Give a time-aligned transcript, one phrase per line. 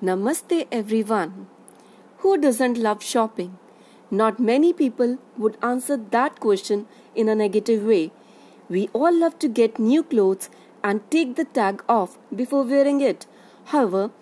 [0.00, 1.48] Namaste everyone.
[2.18, 3.58] Who doesn't love shopping?
[4.12, 6.86] Not many people would answer that question
[7.16, 8.12] in a negative way.
[8.68, 10.50] We all love to get new clothes
[10.84, 13.26] and take the tag off before wearing it.
[13.64, 14.12] However,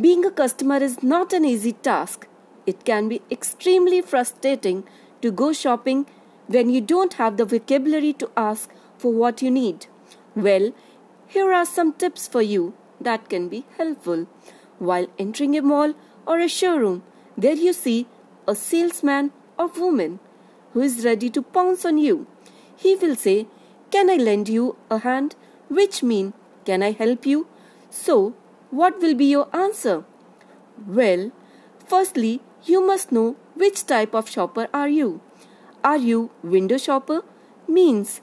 [0.00, 2.26] being a customer is not an easy task.
[2.64, 4.84] It can be extremely frustrating
[5.20, 6.06] to go shopping
[6.46, 9.86] when you don't have the vocabulary to ask for what you need.
[10.34, 10.72] Well,
[11.26, 14.26] here are some tips for you that can be helpful.
[14.80, 15.94] While entering a mall
[16.26, 17.02] or a showroom,
[17.36, 18.08] there you see
[18.48, 20.18] a salesman or woman
[20.72, 22.26] who is ready to pounce on you.
[22.76, 23.46] He will say,
[23.90, 25.36] Can I lend you a hand?
[25.68, 26.32] Which mean,
[26.64, 27.46] Can I help you?
[27.90, 28.34] So,
[28.70, 30.04] what will be your answer?
[30.86, 31.30] Well,
[31.86, 35.20] firstly, you must know which type of shopper are you.
[35.84, 37.22] Are you window shopper?
[37.68, 38.20] Means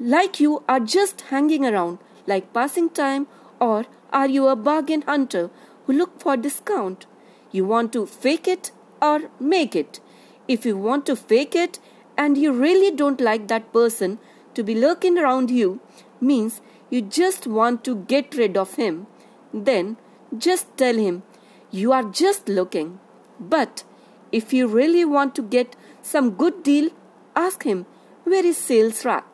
[0.00, 3.26] like you are just hanging around like passing time
[3.60, 5.50] or are you a bargain hunter
[5.88, 7.06] who look for discount?
[7.50, 10.00] You want to fake it or make it?
[10.46, 11.78] If you want to fake it
[12.16, 14.18] and you really don't like that person
[14.54, 15.80] to be lurking around you,
[16.20, 19.06] means you just want to get rid of him,
[19.54, 19.96] then
[20.36, 21.22] just tell him
[21.70, 23.00] you are just looking.
[23.40, 23.84] But
[24.30, 26.90] if you really want to get some good deal,
[27.34, 27.86] ask him
[28.24, 29.24] where is sales rack.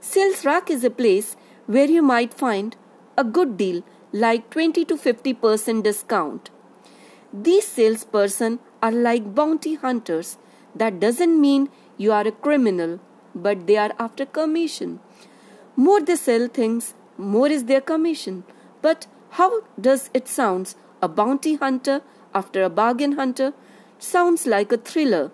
[0.00, 1.36] Sales rack is a place
[1.66, 2.76] where you might find
[3.16, 3.84] a good deal
[4.22, 6.50] like 20 to 50% discount.
[7.32, 10.38] These salesperson are like bounty hunters.
[10.72, 13.00] That doesn't mean you are a criminal,
[13.34, 15.00] but they are after commission.
[15.74, 18.44] More they sell things, more is their commission.
[18.82, 20.76] But how does it sound?
[21.02, 22.00] A bounty hunter
[22.32, 23.52] after a bargain hunter
[23.98, 25.32] sounds like a thriller.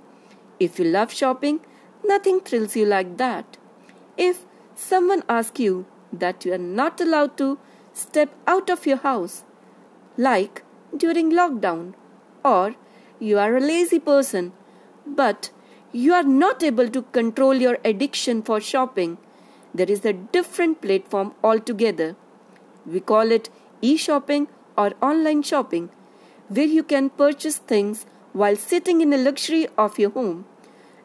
[0.58, 1.61] If you love shopping,
[2.03, 3.58] nothing thrills you like that.
[4.17, 7.58] If someone asks you that you are not allowed to
[7.92, 9.44] step out of your house,
[10.16, 10.62] like
[10.96, 11.94] during lockdown,
[12.44, 12.74] or
[13.19, 14.52] you are a lazy person,
[15.06, 15.50] but
[15.92, 19.18] you are not able to control your addiction for shopping,
[19.74, 22.17] there is a different platform altogether.
[22.86, 25.90] We call it e shopping or online shopping,
[26.48, 30.45] where you can purchase things while sitting in the luxury of your home.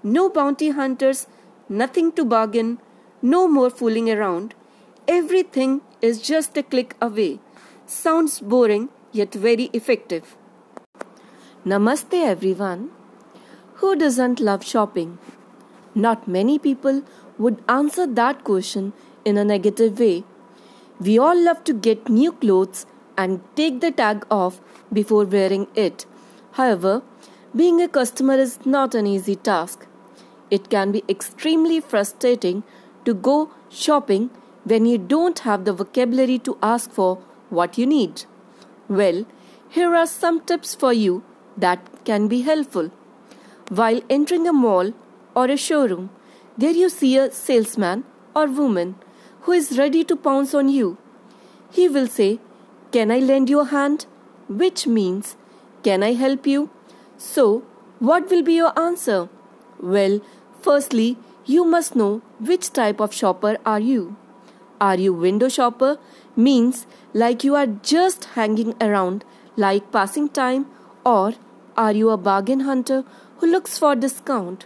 [0.04, 1.28] No bounty hunters,
[1.68, 2.80] nothing to bargain,
[3.22, 4.54] no more fooling around.
[5.08, 7.40] Everything is just a click away.
[7.86, 10.36] Sounds boring yet very effective.
[11.66, 12.90] Namaste everyone.
[13.76, 15.18] Who doesn't love shopping?
[15.94, 17.02] Not many people
[17.38, 18.94] would answer that question
[19.24, 20.24] in a negative way.
[21.00, 22.86] We all love to get new clothes
[23.18, 24.62] and take the tag off
[24.94, 26.06] before wearing it.
[26.54, 27.02] However,
[27.56, 29.88] being a customer is not an easy task.
[30.52, 32.64] It can be extremely frustrating
[33.06, 34.30] to go shopping
[34.66, 38.26] when you don't have the vocabulary to ask for what you need?
[38.90, 39.26] Well,
[39.70, 41.24] here are some tips for you
[41.58, 42.92] that can be helpful.
[43.70, 44.94] While entering a mall
[45.36, 46.10] or a showroom,
[46.58, 48.04] there you see a salesman
[48.36, 48.96] or woman
[49.42, 50.98] who is ready to pounce on you.
[51.72, 52.40] He will say,
[52.92, 54.06] Can I lend you a hand?
[54.48, 55.36] Which means,
[55.84, 56.70] Can I help you?
[57.18, 57.64] So,
[58.00, 59.30] what will be your answer?
[59.80, 60.22] Well,
[60.62, 64.16] firstly, you must know which type of shopper are you.
[64.80, 65.98] Are you window shopper?
[66.36, 69.24] Means like you are just hanging around
[69.56, 70.66] like passing time
[71.06, 71.34] or
[71.78, 73.04] are you a bargain hunter
[73.38, 74.66] who looks for discount?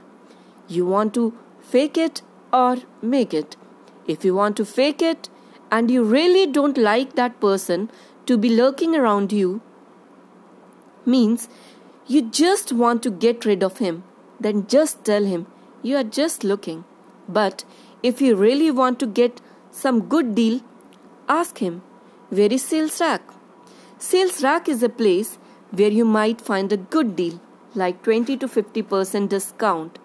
[0.67, 2.21] You want to fake it
[2.51, 3.55] or make it.
[4.07, 5.29] If you want to fake it
[5.71, 7.91] and you really don't like that person
[8.25, 9.61] to be lurking around you,
[11.05, 11.49] means
[12.07, 14.03] you just want to get rid of him,
[14.39, 15.45] then just tell him
[15.83, 16.83] you are just looking.
[17.27, 17.63] But
[18.01, 20.61] if you really want to get some good deal,
[21.27, 21.81] ask him,
[22.29, 23.21] Where is Sales Rack?
[23.97, 25.37] Sales Rack is a place
[25.71, 27.39] where you might find a good deal,
[27.75, 29.99] like 20 to 50% discount.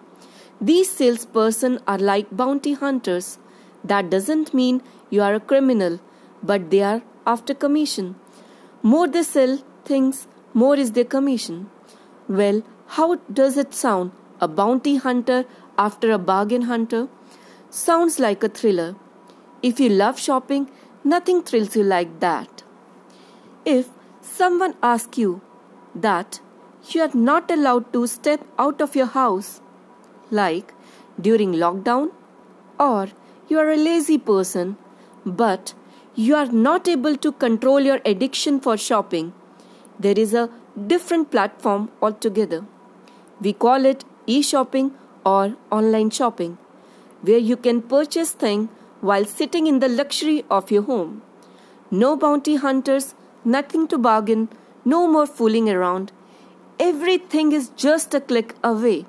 [0.61, 3.37] These salesperson are like bounty hunters.
[3.83, 5.99] That doesn't mean you are a criminal,
[6.41, 8.15] but they are after commission.
[8.81, 11.69] More they sell things, more is their commission.
[12.27, 14.11] Well, how does it sound?
[14.39, 15.45] A bounty hunter
[15.77, 17.07] after a bargain hunter?
[17.69, 18.95] Sounds like a thriller.
[19.67, 20.69] If you love shopping,
[21.03, 22.63] nothing thrills you like that.
[23.65, 23.87] If
[24.21, 25.41] someone asks you
[25.95, 26.39] that
[26.89, 29.61] you are not allowed to step out of your house,
[30.29, 30.75] like
[31.19, 32.11] during lockdown,
[32.79, 33.07] or
[33.47, 34.77] you are a lazy person,
[35.25, 35.73] but
[36.13, 39.33] you are not able to control your addiction for shopping,
[39.99, 40.47] there is a
[40.93, 42.63] different platform altogether.
[43.41, 44.93] We call it e shopping
[45.25, 46.57] or online shopping,
[47.23, 48.69] where you can purchase things
[49.09, 51.15] while sitting in the luxury of your home.
[52.03, 53.09] No bounty hunters,
[53.57, 54.47] nothing to bargain,
[54.87, 56.11] No more fooling around.
[56.79, 59.05] Everything is just a click away.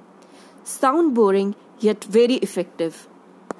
[0.64, 3.06] Sound boring, yet very effective.